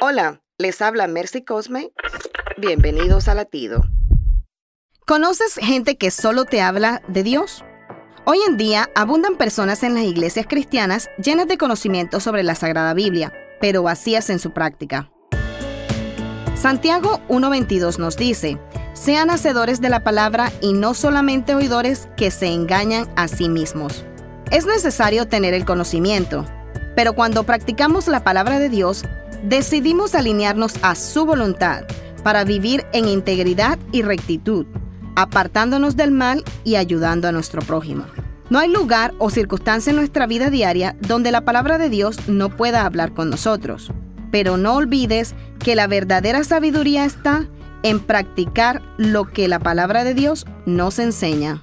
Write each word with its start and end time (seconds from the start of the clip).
Hola, 0.00 0.42
les 0.58 0.80
habla 0.80 1.08
Mercy 1.08 1.42
Cosme. 1.42 1.90
Bienvenidos 2.56 3.26
a 3.26 3.34
Latido. 3.34 3.82
¿Conoces 5.08 5.54
gente 5.54 5.96
que 5.96 6.12
solo 6.12 6.44
te 6.44 6.60
habla 6.60 7.02
de 7.08 7.24
Dios? 7.24 7.64
Hoy 8.24 8.38
en 8.46 8.56
día 8.56 8.90
abundan 8.94 9.36
personas 9.36 9.82
en 9.82 9.94
las 9.94 10.04
iglesias 10.04 10.46
cristianas 10.48 11.10
llenas 11.20 11.48
de 11.48 11.58
conocimiento 11.58 12.20
sobre 12.20 12.44
la 12.44 12.54
Sagrada 12.54 12.94
Biblia, 12.94 13.32
pero 13.60 13.82
vacías 13.82 14.30
en 14.30 14.38
su 14.38 14.52
práctica. 14.52 15.10
Santiago 16.54 17.20
1.22 17.28 17.98
nos 17.98 18.16
dice, 18.16 18.56
sean 18.92 19.30
hacedores 19.30 19.80
de 19.80 19.88
la 19.88 20.04
palabra 20.04 20.52
y 20.60 20.74
no 20.74 20.94
solamente 20.94 21.56
oidores 21.56 22.08
que 22.16 22.30
se 22.30 22.46
engañan 22.46 23.10
a 23.16 23.26
sí 23.26 23.48
mismos. 23.48 24.04
Es 24.52 24.64
necesario 24.64 25.26
tener 25.26 25.54
el 25.54 25.64
conocimiento, 25.64 26.46
pero 26.98 27.12
cuando 27.12 27.44
practicamos 27.44 28.08
la 28.08 28.24
palabra 28.24 28.58
de 28.58 28.68
Dios, 28.68 29.04
decidimos 29.44 30.16
alinearnos 30.16 30.74
a 30.82 30.96
su 30.96 31.24
voluntad 31.24 31.84
para 32.24 32.42
vivir 32.42 32.86
en 32.92 33.06
integridad 33.06 33.78
y 33.92 34.02
rectitud 34.02 34.66
apartándonos 35.14 35.94
del 35.94 36.10
mal 36.10 36.42
y 36.64 36.74
ayudando 36.74 37.28
a 37.28 37.32
nuestro 37.32 37.62
prójimo. 37.62 38.04
No 38.50 38.58
hay 38.58 38.68
lugar 38.68 39.14
o 39.18 39.30
circunstancia 39.30 39.90
en 39.90 39.96
nuestra 39.96 40.26
vida 40.26 40.50
diaria 40.50 40.96
donde 41.00 41.30
la 41.30 41.44
palabra 41.44 41.78
de 41.78 41.88
Dios 41.88 42.18
no 42.26 42.56
pueda 42.56 42.84
hablar 42.84 43.14
con 43.14 43.30
nosotros. 43.30 43.92
Pero 44.32 44.56
no 44.56 44.74
olvides 44.74 45.36
que 45.60 45.76
la 45.76 45.86
verdadera 45.86 46.42
sabiduría 46.42 47.04
está 47.04 47.46
en 47.84 48.00
practicar 48.00 48.82
lo 48.96 49.30
que 49.32 49.46
la 49.46 49.60
palabra 49.60 50.02
de 50.02 50.14
Dios 50.14 50.46
nos 50.66 50.98
enseña. 50.98 51.62